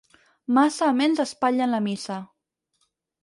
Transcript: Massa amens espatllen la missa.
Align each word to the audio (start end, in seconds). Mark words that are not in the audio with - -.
Massa 0.57 0.87
amens 0.93 1.21
espatllen 1.25 1.75
la 1.77 1.81
missa. 1.89 2.17